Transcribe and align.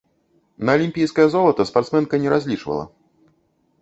На 0.69 0.75
алімпійскае 0.79 1.27
золата 1.35 1.67
спартсменка 1.73 2.15
не 2.25 2.29
разлічвала. 2.37 2.85